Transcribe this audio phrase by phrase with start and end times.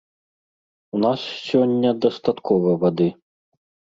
[0.99, 1.19] У нас
[1.49, 3.09] сёння дастаткова вады.